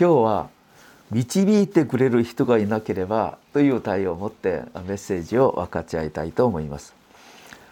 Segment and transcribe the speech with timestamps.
[0.00, 0.48] 今日は
[1.10, 6.94] 導いてくれる人がいなければという対応を持ってメッセージを分かち合いたいと思います。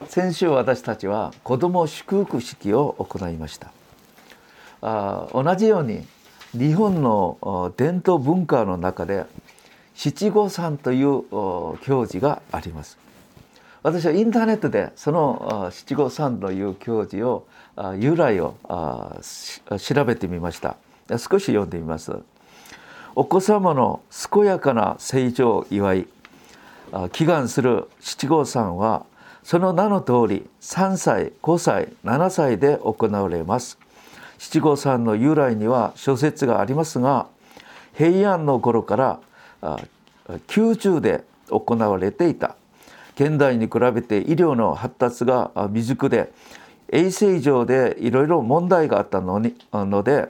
[0.08, 3.70] 先週私たちは子ども祝福式を行いました。
[4.82, 6.04] あ同じように
[6.52, 9.24] 日本の伝統文化の中で
[9.94, 12.98] 七五三という行事があります。
[13.84, 17.46] 私はインターネットでその七五三という行事を
[17.98, 18.56] 由来を
[19.78, 20.76] 調べてみました。
[21.10, 22.12] 少し読んでみます。
[23.14, 24.00] お子様の
[24.32, 26.06] 健やかな成長を祝い
[27.12, 29.06] 祈願する七五三は
[29.42, 33.78] その名の通り3歳5歳7歳で行われます。
[34.38, 37.26] 七五三の由来には諸説がありますが
[37.94, 39.20] 平安の頃から
[40.54, 42.56] 宮中で行われていた。
[43.14, 46.30] 現代に比べて医療の発達が未熟で
[46.92, 50.28] 衛生上でいろいろ問題があったのにので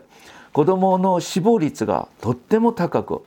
[0.56, 3.26] 子どもの死亡率がとっても高く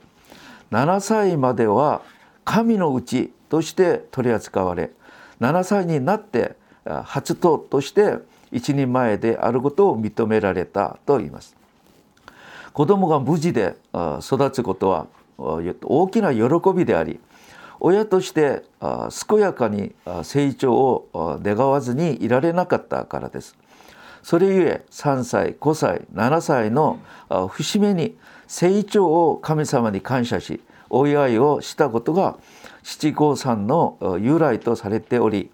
[0.72, 2.02] 7歳までは
[2.44, 4.90] 神のうちとして取り扱われ
[5.40, 8.16] 7歳になって初頭として
[8.50, 11.54] 一人前であることを認められたと言います。
[12.72, 13.76] 子供が無事で
[14.20, 15.06] 育つことは
[15.38, 17.20] 大きな喜びであり
[17.78, 18.64] 親として
[19.28, 19.94] 健やかに
[20.24, 23.56] 成長を願わずにいられなかったからです。
[24.22, 27.00] それゆえ3歳5歳7歳の
[27.48, 32.36] 節目に成長を神様に感謝しお祝いをしたことが
[32.82, 35.50] 七五三の由来とされており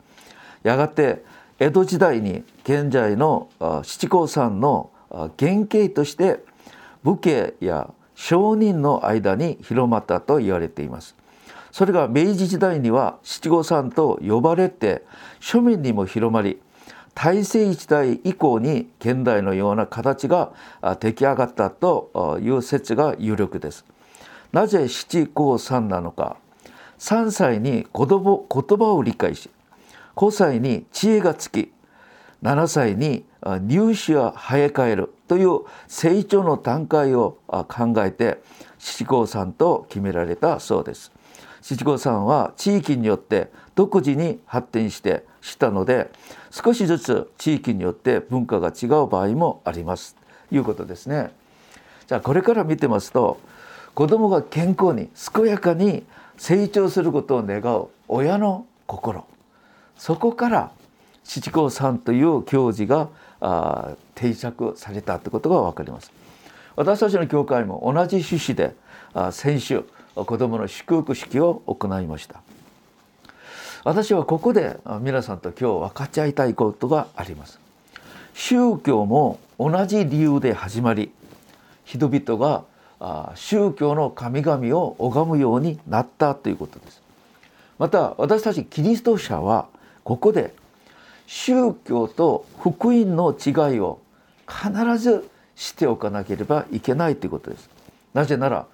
[0.63, 1.25] やがて
[1.59, 3.49] 江戸時代に現在の
[3.83, 6.41] 七五三の原型として
[7.03, 11.15] 武家や商人の間に広まったと言われています。
[11.71, 15.03] それが明治時代には七五三と呼ばれて
[15.41, 16.59] 庶民にも広まり
[17.17, 20.53] 大政時代以降に現代のような形が
[21.01, 23.87] 出来上がったという説が有力です。
[24.53, 26.37] なぜ七五三なのか
[26.99, 29.51] 3歳に言葉を理解し
[30.15, 31.73] 5歳に知恵がつき
[32.43, 33.25] 7歳に
[33.63, 38.43] 入試は生え替えるという成長の段階を考えて
[38.79, 41.11] 七五三と決められたそうです。
[41.63, 46.11] 七五三は地域によって独自に発展してしたので
[46.51, 50.17] 少しずつ地域によって文化が違う場合もあります
[50.49, 51.31] ということですね。
[52.09, 53.39] じゃあこれから見てますと
[53.95, 56.05] 子どもが健康に健やかに
[56.37, 59.25] 成長することを願う親の心
[59.97, 60.71] そこから
[61.25, 63.09] 七五三という行事が
[64.15, 66.13] 定着されたということが分かります。
[66.75, 68.75] 私たちの教会も同じ趣旨で
[69.33, 72.43] 先週子どもの祝福式を行いました
[73.87, 77.61] 私はここで皆さんと今日分かち合いたいことがあります。
[78.35, 81.13] 宗教も同じ理由で始まり
[81.85, 82.65] 人々が
[83.37, 87.01] 宗教の神々を拝むようになったということです。
[87.79, 89.69] また私たちキリスト者は
[90.03, 90.53] ここで
[91.29, 94.01] 宗教と福音の違いを
[94.49, 97.71] 必ずしておかなければいけないということです。
[98.15, 98.67] なぜなら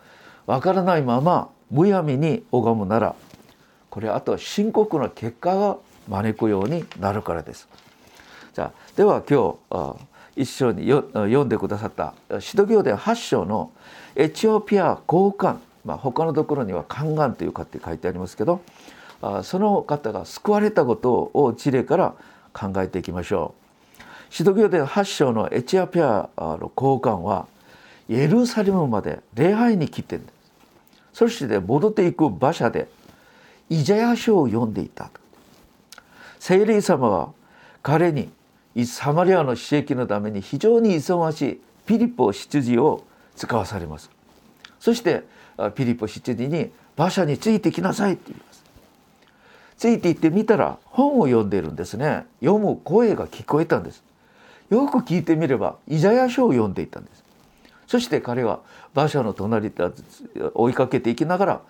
[0.46, 3.14] わからないままむやみに拝むなら
[3.92, 5.76] これあとは深刻な結果が
[6.08, 7.68] 招くようになるからです。
[8.54, 9.96] じゃあでは今日
[10.34, 13.70] 一緒に読んでくださった使徒行伝8章の
[14.16, 18.62] エチオピア交換、まあ、他のところには宦官というかって書いてありますけど
[19.42, 22.14] その方が救われたことを事例から
[22.54, 23.54] 考えていきましょ
[24.00, 24.02] う。
[24.30, 27.46] 使徒行伝8章のエチオピアの交換は
[28.08, 30.34] エルサレムまで礼拝に来てるんです
[31.12, 32.88] そして戻っていく馬車で
[33.70, 35.10] イザヤ書を読んでいた
[36.38, 37.32] 聖霊様は
[37.82, 38.30] 彼に
[38.84, 43.04] サマリアの史跡のために非常に忙しいピリポ執事を
[43.36, 44.10] 使わされます。
[44.80, 45.24] そして
[45.74, 48.64] ピリポ執事に馬車についてきなさいって言います。
[49.76, 52.24] ついていってみたら本を読んでいるんですね。
[52.40, 54.02] 読む声が聞こえたんです。
[54.70, 57.22] よく聞いてみればイザヤ書を読んでいたんです。
[57.86, 58.60] そして彼は
[58.94, 59.84] 馬車の隣で
[60.54, 61.60] 追いかけていきながら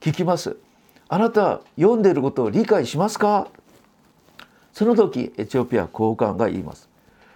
[0.00, 0.56] 聞きます
[1.08, 3.48] 「あなた読んでいることを理解しますか?」
[4.72, 6.88] その時エチオピア高官が言います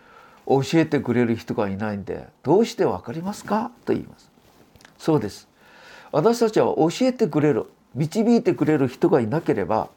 [0.46, 4.30] 「教えてくれる人がいないんでどうして分かりますか?」と言います。
[4.98, 5.46] そうです。
[6.10, 9.88] 私たちは教えてくれる導いてくれる人がいなければ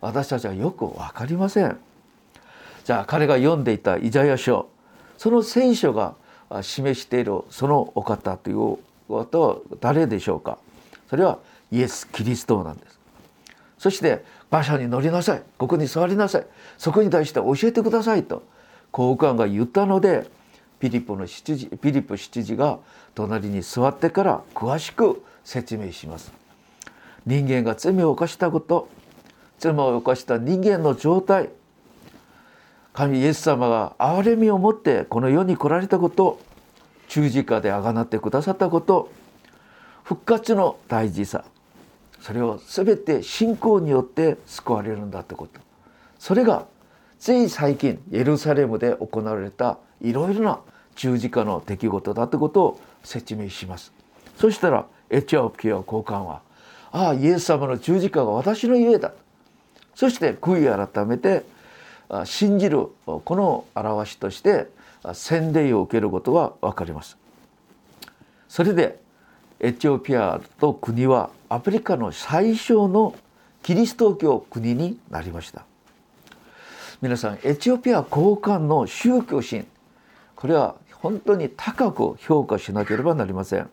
[0.00, 1.78] 私たちはよく分かりません。
[2.84, 4.68] じゃあ彼が読んでいたイザヤ書
[5.18, 6.14] その聖書が
[6.62, 10.58] 示しているそのお方ということは誰でしょうか？
[11.10, 11.38] それは
[11.70, 12.97] イエス・キリストなんです。
[13.78, 15.42] そして馬車に乗りなさい。
[15.56, 16.46] ここに座りなさい。
[16.76, 18.42] そこに対して教えてくださいと
[18.92, 20.28] 交換が言ったので
[20.80, 22.78] ピリポの執事ピリポ執事が
[23.14, 26.32] 隣に座ってから詳しく説明します。
[27.26, 28.88] 人間が罪を犯したこと
[29.58, 31.50] 罪を犯した人間の状態
[32.94, 36.40] 神イエス様が憐れみを持ってこの世に来られたこと
[37.08, 39.10] 十字架であがなってくださったこと
[40.04, 41.44] 復活の大事さ
[42.20, 45.60] それを全て信仰によって救われるんだってこと。
[46.18, 46.66] それが
[47.18, 50.60] つい最近エルサレムで行われたいろいろな
[50.96, 53.92] 十字架の出来事だってことを説明します。
[54.36, 56.42] そしたらエチオピア高官は
[56.90, 59.12] 「ああイエス様の十字架が私の家だ」
[59.94, 61.44] そして悔い改めて
[62.24, 64.68] 信じるこの表しとして
[65.12, 67.16] 洗礼を受けることが分かります。
[68.48, 69.00] それで
[69.60, 73.16] エチオピアと国はアフリカの最小の
[73.62, 75.64] キリスト教国になりました。
[77.02, 79.66] 皆さんエチオピア高官の宗教心
[80.36, 83.68] これは本当に高く評価しなければなりません。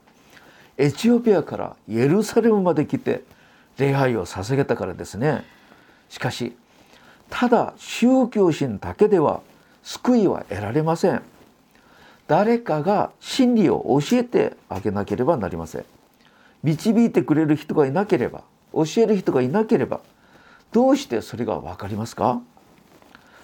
[0.77, 3.23] エチオピアからエルサレムまで来て
[3.77, 5.43] 礼拝を捧げたからですね。
[6.09, 6.55] しかし
[7.29, 9.41] ただ宗教心だけでは
[9.83, 11.21] 救いは得られません。
[12.27, 15.86] 誰かが真理を教えてあげなければなりません。
[16.63, 18.42] 導いてくれる人がいなければ
[18.74, 20.00] 教える人がいなければ
[20.72, 22.42] どうしてそれが分かりますか？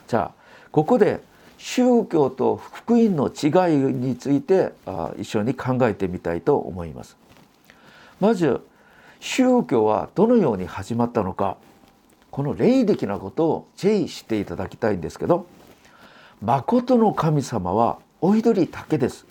[0.07, 0.41] じゃあ
[0.71, 1.21] ここで
[1.57, 4.73] 宗教と福音の違いについて
[5.17, 7.15] 一緒に考えてみたいと思います。
[8.19, 8.61] まず
[9.19, 11.57] 宗教はどのように始まったのか。
[12.31, 15.47] この霊的なことをぜひ知っていただきたいんですけど
[16.41, 19.25] 誠の神様はお一人だけです。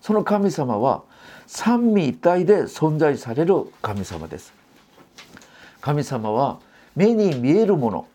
[0.00, 1.02] その神様は
[1.46, 4.54] 三位一体で存在される神様です。
[5.80, 6.60] 神様は
[6.94, 8.06] 目に見えるもの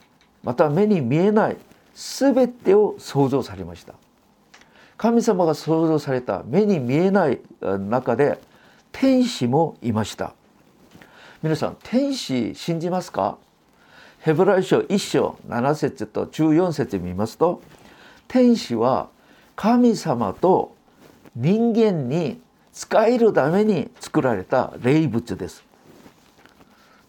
[0.42, 1.58] また目に見えない
[1.94, 3.94] 全てを創造されました
[4.96, 8.40] 神様が創造された目に見えない中で
[8.94, 10.34] 天使もいました
[11.44, 13.38] 皆さん天使信じますか？
[14.20, 17.62] ヘブライ書1章7節と14節見ますと
[18.28, 19.10] 天使は
[19.58, 20.76] 神様と
[21.36, 22.40] 人間に
[22.72, 25.64] 仕えるために作られた霊物です。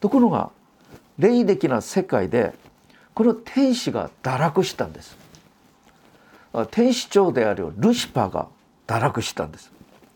[0.01, 0.51] ところが
[1.19, 2.55] 霊的な世界で
[3.13, 5.19] この天使が堕落したんです。
[6.71, 8.49] 天使長であるルシファーが
[8.87, 9.71] 堕落したんです。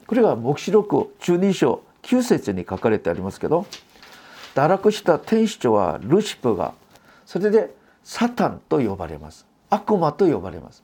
[0.07, 3.67] これが黙示録中二章9節に書かれてありますけど
[4.55, 6.73] 堕落した天使長はルシファーが
[7.27, 9.45] それでサタンと呼ばれます。
[9.69, 10.83] 悪魔と呼ばれます。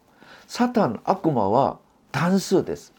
[0.48, 1.78] サタン悪魔は
[2.10, 2.94] 単数です。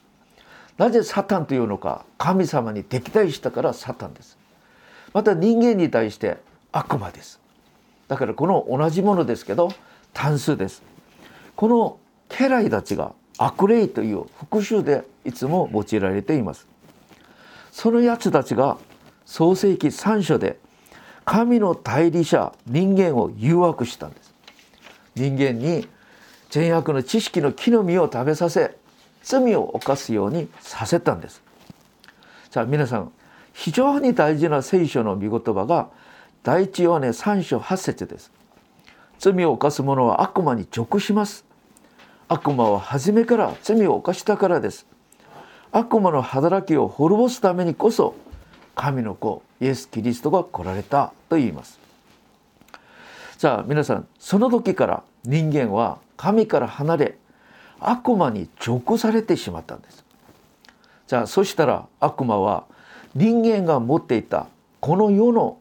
[0.77, 4.37] なぜサタンというのか神様に敵対したからサタンです。
[5.13, 6.37] また人間に対して
[6.71, 7.41] 悪魔です。
[8.07, 9.73] だからこの同じものですけど
[10.13, 10.83] 単数です。
[11.55, 11.97] この
[12.29, 16.67] 家来たちが悪霊という復讐でいつも用いられています。
[17.71, 18.77] そのやつたちが
[19.25, 20.59] 創世紀3章で
[21.25, 24.35] 神の代理者人間を誘惑したんです。
[25.15, 25.87] 人間に
[26.49, 28.75] 善悪の知識の木の実を食べさせ
[29.23, 31.41] 罪を犯すようにさせたんです。
[32.49, 33.11] さあ皆さん
[33.53, 35.89] 非常に大事な聖書の御言葉が
[36.43, 38.31] 第一ヨハネ3章8節です。
[39.19, 41.45] 罪を犯す者は悪魔に直します。
[42.27, 44.87] 悪魔は初めから罪を犯したからです。
[45.71, 48.15] 悪魔の働きを滅ぼすためにこそ
[48.75, 51.88] 神の子イエス・キリストが来られたと言います。
[53.39, 57.17] さあ皆さんその時から人間は神から離れ
[57.79, 60.03] 悪魔に直されてしまったんです。
[61.07, 62.65] じゃあそしたら悪魔は
[63.15, 64.47] 人間が持っていた
[64.81, 65.57] この世の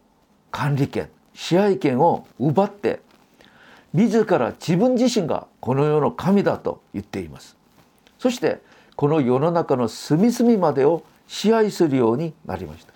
[0.51, 2.99] 管理権支配権を奪って
[3.95, 7.57] 自ら自分自身がこの世の神だと言っています。
[8.19, 8.59] そして
[8.97, 12.93] この世の中の隅々までを支配するようになりました。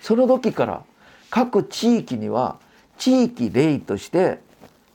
[0.00, 0.82] その時から
[1.28, 2.56] 各地域には
[2.98, 4.40] 地域霊として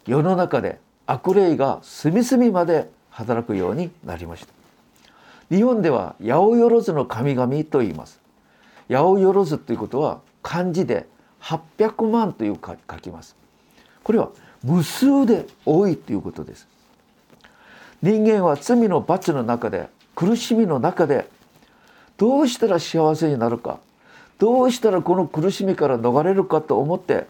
[0.06, 4.54] 世の中で悪霊が隅々まで働くようになりました。
[5.50, 8.20] 日本では八百万の神々と言います。
[8.90, 11.08] 八百万ということは漢字で
[11.42, 13.36] 800万という書きます。
[14.04, 14.30] これは
[14.64, 16.68] 無数で多いということです。
[18.02, 21.28] 人間は罪の罰の中で苦しみの中で
[22.18, 23.80] どうしたら幸せになるか
[24.38, 27.28] どうしたらこの苦しみから逃れるかと思って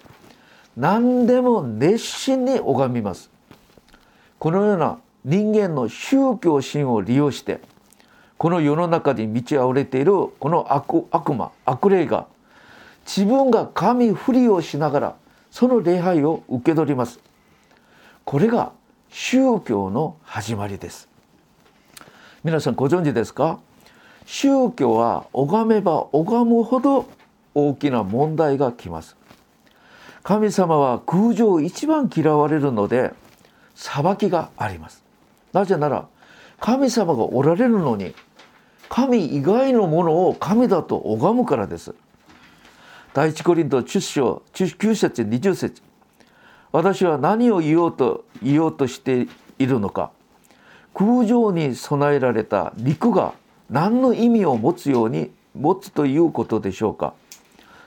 [0.80, 3.30] 何でも熱心に拝みます。
[4.40, 7.60] このような人間の宗教心を利用して
[8.38, 12.28] この世の中に満ち溢れているこの悪悪魔悪霊が
[13.06, 15.16] 自分が神ふりをしながら
[15.52, 17.20] その礼拝を受け取ります。
[18.24, 18.72] これが
[19.10, 21.10] 宗教の始まりです。
[22.42, 23.60] 皆さんご存知ですか？
[24.26, 27.06] 宗教は拝めば拝むほど
[27.54, 29.18] 大きな問題が来ます。
[30.24, 33.14] 神様は空情を一番嫌われるので
[33.76, 35.04] 裁きがあります。
[35.54, 36.08] なぜなら
[36.60, 38.14] 神様がおられるのに
[38.90, 41.94] 神以外のものを神だと拝むからです。
[43.14, 45.82] 第一コリント10章9節20節。
[46.72, 50.12] 私は何を言おうと言おうとしているのか。
[50.94, 53.34] 空情に備えられた陸が
[53.70, 57.14] 何の意味を持つように持つということでしょうか。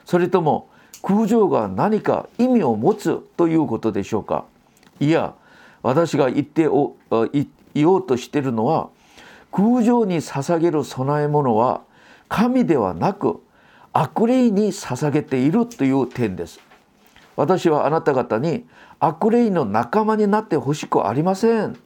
[0.05, 0.69] それとも
[1.03, 4.45] 空情が何か意味を持つということでしょうか？
[4.99, 5.35] いや
[5.81, 6.95] 私が言ってお
[7.73, 8.89] 言おうとしているのは
[9.51, 11.81] 空情に捧げる供え物は
[12.29, 13.43] 神ではなく
[13.91, 16.59] 悪霊に捧げているという点です。
[17.35, 18.65] 私はあなた方に
[18.99, 21.77] 悪霊の仲間になってほしくありません。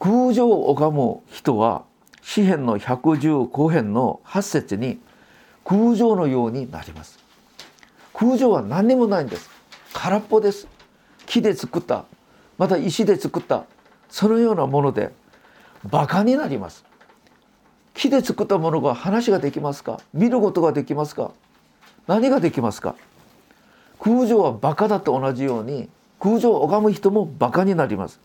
[0.00, 1.84] 空情を拝む人は
[2.22, 4.98] 詩篇の115編の8節に
[5.64, 7.18] 空情のようになります。
[8.14, 9.50] 空情は何にもないんです。
[9.92, 10.66] 空っぽです。
[11.26, 12.04] 木で作った。
[12.58, 13.64] また石で作った。
[14.08, 15.12] そのようなもので
[15.84, 16.84] バカになります。
[17.94, 20.00] 木で作ったものが話ができますか？
[20.12, 21.32] 見ることができますか？
[22.06, 22.94] 何ができますか？
[24.00, 25.88] 空情はバカだと同じように
[26.18, 28.20] 空情を拝む人もバカになります。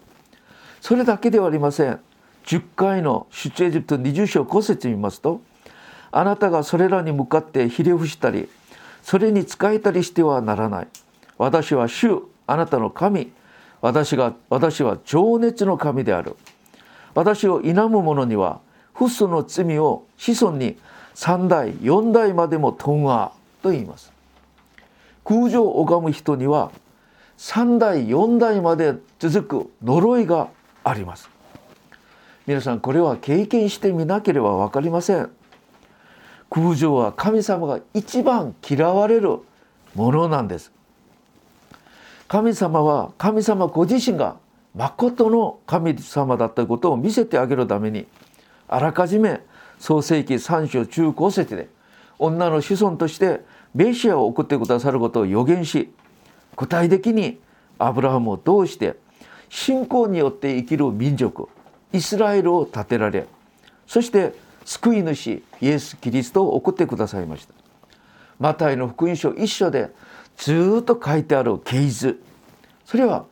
[0.82, 2.00] それだけではありません。
[2.46, 5.42] 10回の出エジプト20章5節見ますと
[6.18, 8.50] あなたがそれらに向かってひれ伏したり
[9.04, 10.88] それに仕えたりしてはならない。
[11.38, 13.32] 私は主あなたの神。
[13.82, 16.36] 私が私は情熱の神である。
[17.14, 18.62] 私を否む者には
[18.96, 20.80] フスの罪を子孫に
[21.14, 23.32] 3代4代までも問わ
[23.62, 24.12] と言います。
[25.24, 26.72] 空情を拝む人には
[27.38, 30.48] 3代4代まで続く呪いが
[30.84, 31.30] あります。
[32.48, 35.37] 皆さんこれは経験してみなければ分かりません。
[36.50, 39.40] 空情は神様が一番嫌われる
[39.96, 40.72] ものなんです。
[42.28, 44.38] 神様は神様ご自身が
[44.76, 48.06] 誠の神様だったことを見せてあげるために
[48.68, 49.42] あらかじめ
[49.80, 51.70] 創世紀3章中高節で
[52.20, 53.42] 女の子孫として
[53.74, 55.92] メシアを送ってくださることを予言し
[56.56, 57.40] 具体的に
[57.80, 58.98] アブラハムを通して
[59.50, 61.48] 信仰によって生きる民族
[61.94, 63.26] イスラエルを建てられ
[63.88, 64.34] そして
[64.68, 67.54] 救い主イエス・キリストを送ってくださいました。
[68.38, 69.92] マタイの福音書一書で
[70.36, 72.22] ずっと書いてある系図。
[72.84, 73.26] それは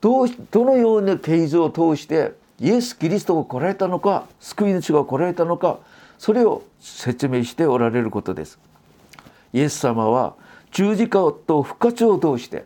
[0.00, 5.80] どうどのような系図を通してイエス・キリストが来られたのか救い主が来られたのか
[6.18, 8.58] それを説明しておられることです。
[9.52, 10.34] イエス様は
[10.70, 12.64] 十字架と復活を通して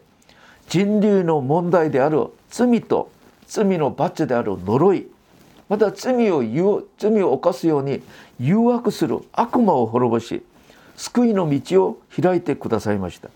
[0.69, 3.11] 人類の問題である罪と
[3.49, 5.09] 罪の罰である呪い
[5.69, 6.43] また罪を
[6.99, 8.03] 罪を犯すように
[8.39, 10.43] 誘惑する悪魔を滅ぼし
[10.97, 13.29] 救いの道を開いてくださいました。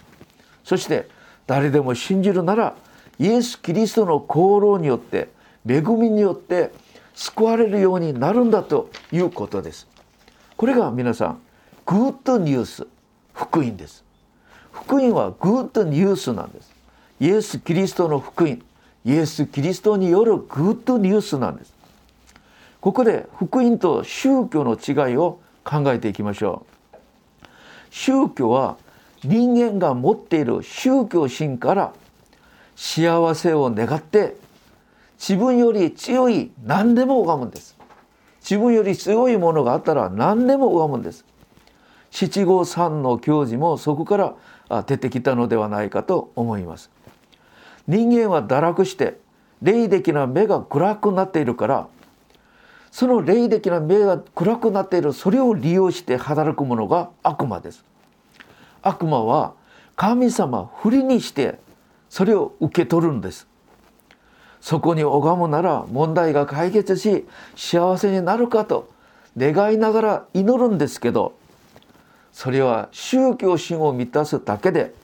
[0.64, 1.08] そして
[1.47, 2.76] 誰でも信じるなら
[3.18, 5.28] イエス・キリストの功労によって
[5.66, 6.70] 恵みによって
[7.14, 9.88] 救われるようになるんだということです。
[10.56, 11.40] これが皆さん
[11.87, 12.87] グッドニュース
[13.32, 14.04] 福音です。
[14.70, 16.73] 福音はグッドニュースなんです。
[17.18, 18.62] イエス・キリストの福音
[19.04, 21.77] イエス・キリストによるグッドニュースなんです。
[22.80, 26.64] ここで福音と宗教の違いを考えていきましょ
[27.02, 27.47] う。
[27.90, 28.76] 宗教は
[29.25, 31.92] 人間が持っている宗教心から
[32.76, 34.37] 幸せを願って
[35.18, 37.76] 自分より強い何でも拝むんです。
[38.40, 41.25] 自分より強いものがあったら何でも拝むんです。
[42.11, 44.37] 七五三の教授もそこか
[44.70, 46.90] ら出てきたのではないかと思います。
[47.88, 49.18] 人間は堕落して
[49.62, 51.88] 霊的な目が暗くなっているから
[52.90, 57.85] その霊的な目が暗くなっているそれを利用して働くものが悪魔です。
[58.83, 59.54] 悪魔は
[59.97, 61.59] 神様振りにして
[62.09, 63.47] それを受け取るんです。
[64.61, 68.90] そこに拝むなら問題が解決し幸せになるかと
[69.37, 71.35] 願いながら祈るんですけど
[72.33, 74.95] それは宗教心を満たすだけで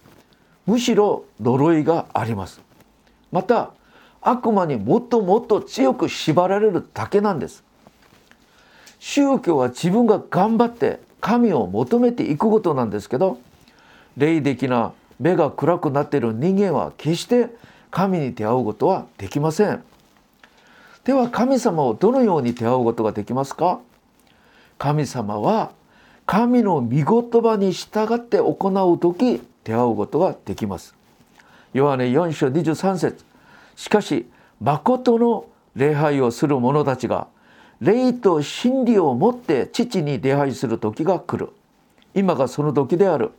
[0.66, 2.60] むしろ呪いがあります。
[3.30, 3.72] また
[4.20, 7.62] 悪魔にもっともっと強く縛られるだけなんです。
[9.06, 13.38] 宗教は自分が頑張って神を求めていくことなんですけど
[14.16, 17.50] 霊的な目が暗くなっている人間は決して
[17.90, 19.84] 神に出会うことはできません。
[21.04, 23.78] では神様をどのように出会うことができますか？
[24.78, 25.73] 神様は
[26.25, 30.94] 神の御言葉に従って行う時出会うことができます。
[31.75, 33.23] ヨハネ4章23節。
[33.76, 34.26] しかし
[34.62, 35.44] 誠の
[35.76, 37.28] 礼拝をする者たちが
[37.80, 41.52] 霊と真理を持って父に礼拝する時が来る。
[42.14, 43.32] 今がその時である。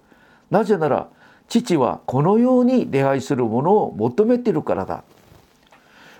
[0.51, 1.07] なぜなら
[1.47, 5.03] 父はこのように礼拝するものを求めているからだ。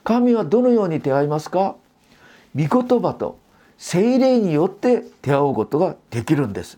[0.03, 1.75] 神はどのように出会いますか？
[2.55, 3.37] 御言葉と
[3.77, 6.77] 精霊によって出会うことができるんです。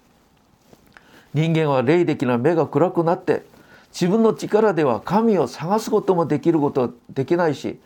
[1.34, 3.46] 人間は霊的な目が暗くなって
[3.91, 7.79] 自分の力では神を探すこともできることできないし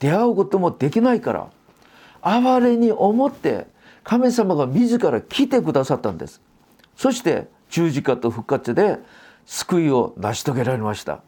[0.00, 1.48] 出会うこともできないから
[2.26, 3.68] 哀れに思って
[4.02, 6.40] 神様が自ら来てくださったんです。
[6.96, 8.98] そして十字架と復活で
[9.44, 11.20] 救いを成し遂げられました。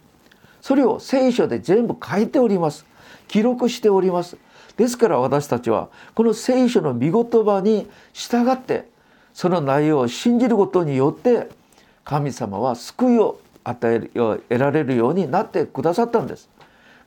[0.61, 2.85] それを聖書で全部書いております。
[3.29, 4.37] 記録しております。
[4.77, 8.89] ですから私たちはこの聖書の御言葉に従って
[9.35, 11.49] その内容を信じることによって
[12.05, 16.49] 神様は救いを与える得られるようになってくださったんです。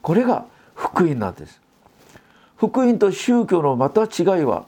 [0.02, 0.46] これが
[0.76, 1.61] 福音なんです。
[2.62, 4.68] 福音と宗教のまた違いは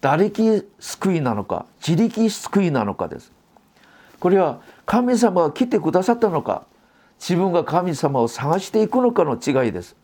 [0.00, 3.32] 打力救いなのか自力救いなのかです。
[4.20, 6.62] これは神様が来てくださったのか
[7.18, 9.96] 自分が神様を探していくのかの違いです。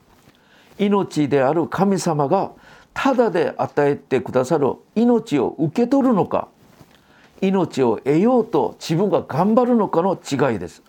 [0.80, 2.50] 命である神様が
[2.92, 6.48] ただで与えてくださる命を受け取るのか
[7.40, 10.82] 命を得ようと自分が頑張るのかの違いです。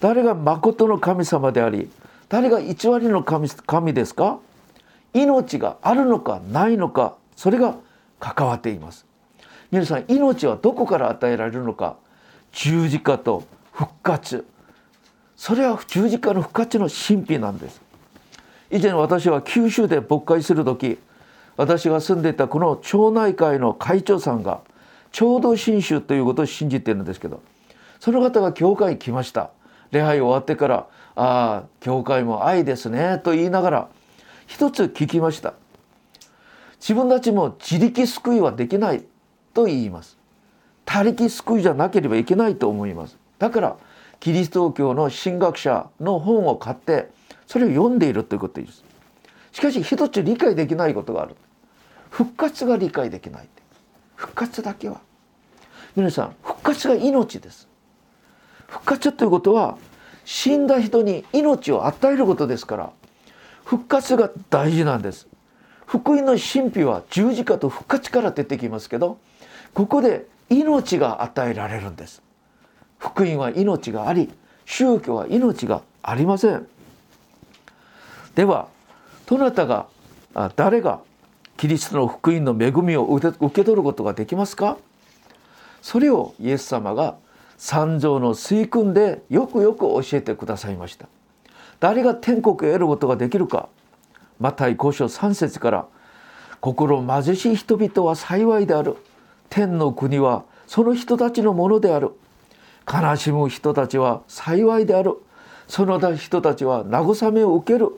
[0.00, 1.90] 誰が誠の神様であり
[2.28, 4.40] 誰が偽りの神ですか？
[5.14, 7.76] 命があるのかないのかそれが
[8.20, 9.06] 関わっています。
[9.70, 11.96] 皆さん命はどこから与えられるのか
[12.52, 14.46] 十字架と復活。
[15.36, 17.80] それは十字架の復活の神秘なんです。
[18.70, 20.98] 以前私は九州で牧会する時
[21.56, 24.60] 私が住んでいたこの町内会の会長さんが
[25.10, 27.40] 共同信州ということを信じてるんですけど
[27.98, 29.50] その方が教会に来ました。
[29.90, 30.86] 礼拝終わってから
[31.16, 33.88] 「ああ教会も愛ですね」と言いながら
[34.48, 35.52] 一つ聞きました。
[36.80, 39.04] 自分たちも自力救いはできない
[39.52, 40.16] と言います。
[40.86, 43.18] 他力救いじゃなければいけないと思います。
[43.38, 43.76] だから
[44.20, 47.10] キリスト教の神学者の本を買って
[47.46, 48.82] それを読んでいるということです。
[49.52, 51.36] しかし一つ理解できないことがある。
[52.10, 53.48] 復活が理解できない。
[54.16, 55.02] 復活だけは。
[55.94, 57.68] 皆さん復活が命です。
[58.66, 59.76] 復活ということは
[60.24, 62.92] 死んだ人に命を与えることですから
[63.68, 65.28] 復活が大事なんです。
[65.84, 69.18] 福音の神秘は十字架と復活から出てきますけど
[69.74, 72.22] ここで命が与えられるんです。
[72.96, 74.32] 福音は命があり
[74.64, 76.66] 宗教は命がありません。
[78.34, 78.68] では
[79.26, 79.86] どなたが
[80.56, 81.00] 誰が
[81.58, 84.78] キリストの福音の恵みを受け取ることができますか？
[85.82, 87.16] それをイエス様が
[87.58, 91.06] 三条の水訓でよくよく教えてくださいました。
[91.80, 93.68] 誰が天国を得ることができるか。
[94.38, 95.86] マタイ5章3節から。
[96.60, 98.96] 心貧しい人々は幸いである。
[99.48, 102.10] 天の国はその人たちのものである。
[102.90, 105.16] 悲しむ人たちは幸いである。
[105.68, 107.90] その人たちは慰めを受ける。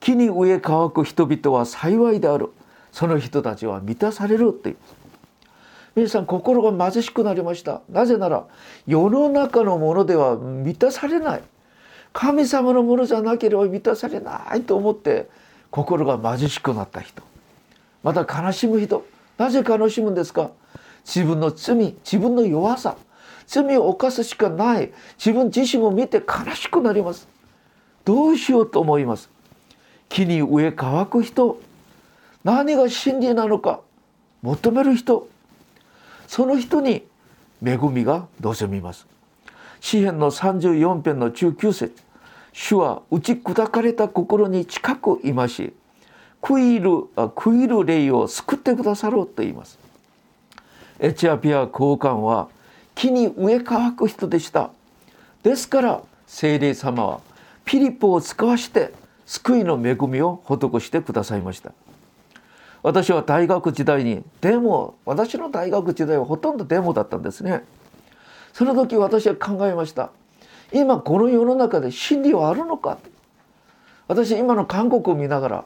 [0.00, 2.50] 木に植え乾く人々は幸いである。
[2.92, 4.70] その人たちは満たされるって。
[4.70, 4.76] いう
[5.96, 7.80] 皆さん心が貧しくなりました。
[7.88, 8.44] なぜなら
[8.86, 11.42] 世の中のものでは満たされない。
[12.14, 15.28] 神様のものじゃなければ満たされないと思って
[15.70, 17.22] 心が貧しくなった人。
[18.04, 19.04] また悲しむ人。
[19.36, 20.52] なぜ悲しむんですか？
[21.04, 22.96] 自分の罪自分の弱さ。
[23.46, 24.92] 罪を犯すしかない。
[25.18, 27.26] 自分自身を見て悲しくなります。
[28.04, 29.28] どうしようと思います？
[30.08, 31.60] 木に植え乾く人。
[32.44, 33.80] 何が真理なのか？
[34.40, 35.28] 求める人。
[36.28, 37.04] その人に
[37.64, 39.06] 恵みが望みます。
[39.80, 42.03] 詩篇の34編の19節。
[42.54, 45.74] 主は打ち砕かれた心に近くいまし
[46.40, 49.78] 食いる食いる霊を救ってくださろうと言います。
[51.00, 52.48] エチアピア高官は
[52.94, 54.70] 木に植え乾く人でした。
[55.42, 57.20] ですから聖霊様は
[57.64, 58.92] ピリポを使わして
[59.26, 61.72] 救いの恵みを施してくださいました。
[62.84, 67.64] 私は大学時代にデモ私の大学時代はほとんどデモだったんですね。
[68.52, 70.10] その時私は考えました。
[70.72, 72.98] 今この世の中で真理はあるのか？
[74.08, 75.64] 私今の韓国を見ながら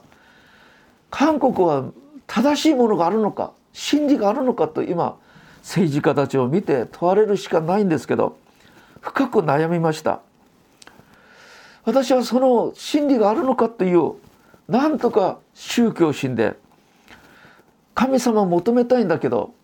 [1.11, 1.91] 韓国は
[2.27, 3.53] 正しいものがあるのか？
[3.73, 4.69] 真理があるのか？
[4.69, 5.17] と今
[5.63, 8.39] 政治家たちを見て問われるしかないんですけど
[9.01, 10.21] 深く悩みました。
[11.85, 14.15] 私はその真理があるのかという
[14.69, 16.55] なんとか宗教心で
[17.95, 19.55] 神様を求めたいんだけど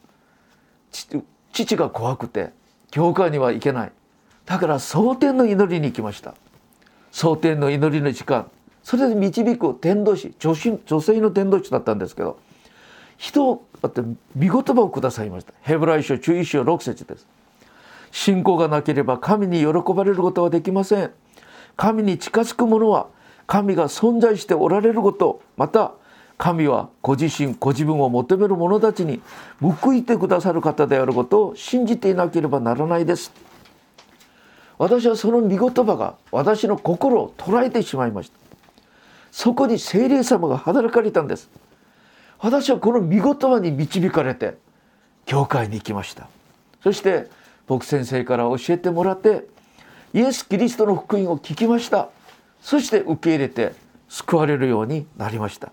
[1.52, 2.50] 父が怖くて
[2.90, 3.92] 教会には行けない。
[4.46, 6.34] だから蒼天の祈りに行きました。
[7.12, 8.50] 蒼天の祈りの時間。
[8.82, 10.54] それで導く伝道師女
[10.84, 12.38] 女性の伝道師だったんですけど
[13.16, 14.02] 人をって
[14.34, 15.52] 見言葉をくださいました。
[15.62, 17.26] ヘブライ書注意書6節です。
[18.10, 21.10] 信仰がなければ神に喜ばれることはできません。
[21.76, 23.08] 神に近づく者は
[23.46, 25.92] 神が存在しておられることまた
[26.38, 29.20] 神はご自身ご自分を求める者たちに
[29.60, 33.32] 報いてくださる方であることを信じていなければならないです。
[34.78, 38.38] 私はその見言葉が私の心を捉えてしまいました。
[39.30, 41.48] そこに聖霊様が働かれたんです。
[42.40, 44.56] 私はこの見言葉に導かれて
[45.26, 46.28] 教会に行きました。
[46.82, 47.28] そして
[47.66, 49.46] 僕先生から教えてもらって
[50.12, 52.08] イエス・キリストの福音を聞きました。
[52.60, 53.74] そして受け入れて
[54.08, 55.72] 救われるようになりました。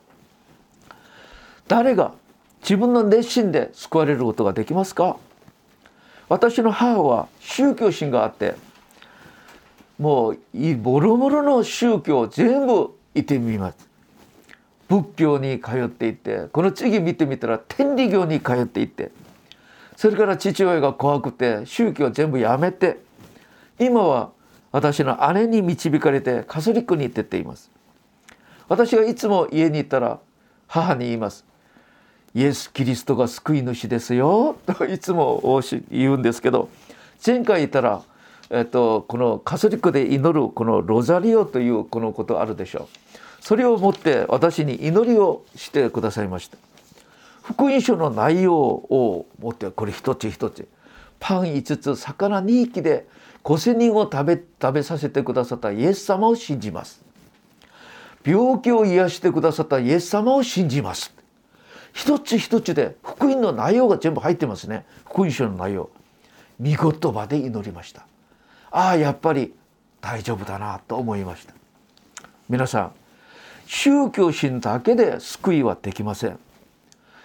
[1.68, 2.14] 誰が
[2.62, 5.18] 自分の熱心で救われることができますか？
[6.30, 8.56] 私の母は宗教心があって
[10.00, 13.90] もういボロボロの宗教を全部いてみます。
[14.88, 19.12] 仏教に通っていってこの次見てみたら天理教に通っていって
[19.96, 23.00] それから父親が怖くて宗教全部やめて
[23.80, 24.32] 今は
[24.74, 27.72] 私の姉に導かれてカソリックに行ってっています。
[28.68, 30.20] 私がいつも家に行ったら
[30.68, 31.46] 母に言います。
[32.34, 36.70] イエス・キリストが救い主ですよといつも言うんですけど
[37.26, 38.02] 前回言ったら、
[38.54, 42.88] えっと、このカソリックで祈るこのロザリオというこのことあるでしょう。
[43.40, 46.58] それをもって私に祈りをしてくださいました。
[47.42, 50.68] 福音書の内容をもってこれ一つ一つ。
[51.20, 53.08] パン5つ魚2匹で
[53.46, 57.02] 5,000人を食べ食べさせてくださったイエス様を信じます。
[58.26, 61.14] 病気を癒してくださったイエス様を信じます。
[61.94, 64.86] 一つ一つで福音の内容が全部入ってますね。
[65.06, 65.90] 福音書の内容。
[66.60, 68.06] 見言葉で祈りました。
[68.72, 69.54] ああやっぱり
[70.00, 71.54] 大丈夫だなと思いました。
[72.50, 72.92] 皆さん
[73.68, 76.40] 宗教心だけで救いはできません。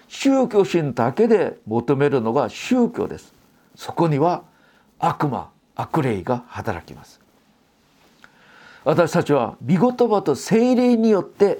[0.08, 3.32] 宗教心だけで求めるのが宗教です。
[3.74, 4.42] そこには
[4.98, 7.20] 悪魔悪霊が働きます。
[8.84, 11.58] 私たちは御言葉と精霊によって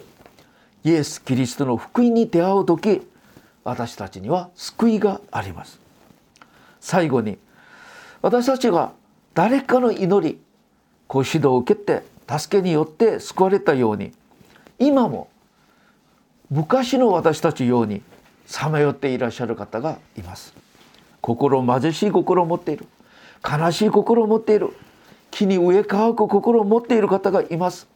[0.84, 3.02] イエス・キリストの福音に出会う時
[3.64, 5.80] 私たちには救いがあります。
[6.80, 7.38] 最後に
[8.22, 8.92] 私たちが
[9.36, 10.40] 誰かの祈り
[11.06, 14.12] ご指導を受けて助けによって救われたように
[14.78, 15.28] 今も
[16.48, 18.00] 昔の私たちように
[18.46, 20.54] さまよっていらっしゃる方がいます。
[21.20, 22.86] 心貧しい心を持っている。
[23.44, 24.70] 悲しい心を持っている。
[25.30, 27.86] 木に植え乾く心を持っている方がいます。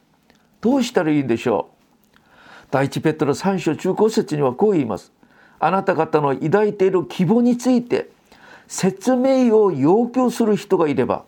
[0.61, 1.71] どうしたらいいんでしょ
[2.13, 2.19] う？
[2.71, 5.11] 第一ペットの3章中高節にはこう言います。
[5.59, 8.11] あなた方の抱いている希望について
[8.69, 11.25] 説明を要求する人がいれば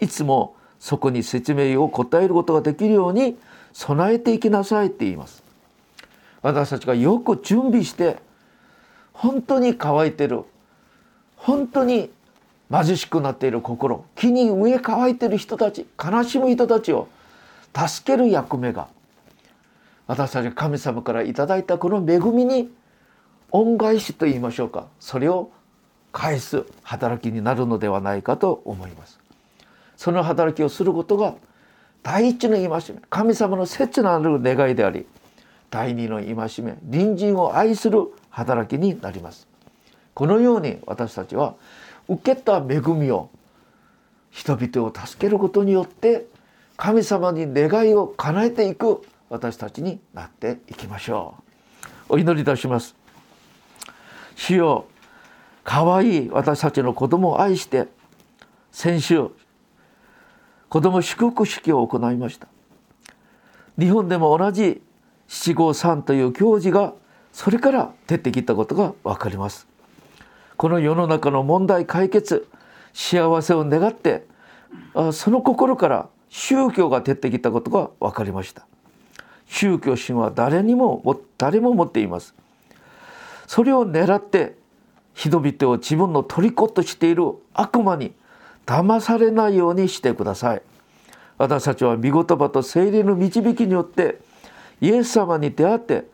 [0.00, 3.36] いつもそこに説明を答えることができるように
[3.72, 5.42] 備えていきなさいって言います。
[6.42, 8.18] 私たちがよく準備して
[9.12, 10.44] 本当に乾いてる
[11.36, 12.10] 本当に
[12.70, 17.08] 貧しくなっている心木に植え乾いてる人たち悲しむ人たちを
[17.74, 18.88] 助ける役目が
[20.06, 22.70] 私たち神様から頂いたこの恵みに
[23.50, 24.86] 恩返しと言いましょうか。
[25.00, 25.50] それを
[26.12, 29.18] 返す働きになるのではないかと思います。
[29.96, 31.34] その働きをすることが
[32.02, 33.00] 第一の戒め。
[33.10, 35.06] 神様の切なる願いであり
[35.70, 36.76] 第二の戒め。
[36.90, 39.48] 隣人を愛する働きになります。
[40.14, 41.54] このように私たちは
[42.08, 43.30] 受けた恵みを
[44.30, 46.26] 人々を助けることによって
[46.76, 51.34] 神様に願いを叶えていく私たちになっていきましょ
[52.08, 52.14] う。
[52.14, 52.94] お祈りいたします。
[54.36, 54.86] 主よ
[55.64, 57.88] 可愛い私たちの子供を愛して
[58.70, 59.30] 先週
[60.68, 62.48] 子供祝福式を行いました。
[63.78, 64.82] 日本でも同じ
[65.28, 66.94] 七五三という行事が
[67.32, 69.66] それから出てきたことが分かります。
[70.56, 72.48] この世の中の問題解決
[72.94, 74.26] 幸せを願って
[75.12, 78.66] その心から宗教が出てきたことが分かりました。
[79.46, 81.02] 宗教心は誰にも
[81.38, 82.34] 誰も持っています。
[83.46, 84.56] それを狙って
[85.14, 87.24] 人々を自分の虜としている
[87.54, 88.12] 悪魔に
[88.66, 90.62] 騙されないようにしてください。
[91.38, 94.18] 私たちは御言葉と精霊の導きによって
[94.80, 96.04] イエス様に出会って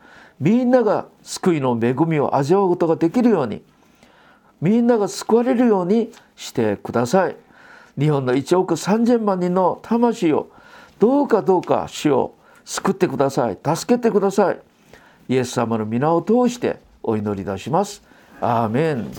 [0.40, 3.62] みんなが救いの恵みを味わうことができるように
[4.60, 7.36] みんなが救われるようにしてください。
[7.98, 10.50] 日本の1億3000万人の魂を
[10.98, 12.34] どうかどうか主を
[12.64, 13.58] 救ってください。
[13.62, 14.60] 助けてください。
[15.28, 18.02] イエス様の皆を通してお祈りいたします。
[18.40, 19.12] アーメン。